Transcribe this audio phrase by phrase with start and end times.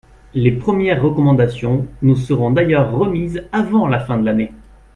[0.33, 4.51] Les premières recommandations nous seront d’ailleurs remises avant la fin de l’année.